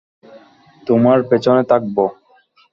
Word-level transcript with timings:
তোমার 0.87 1.17
পেছনে 1.29 1.63
থাকবো। 1.71 2.03